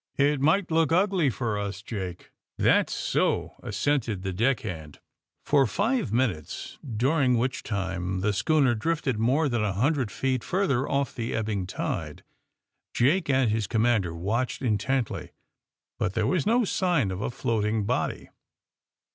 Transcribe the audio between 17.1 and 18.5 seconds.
of a floating body.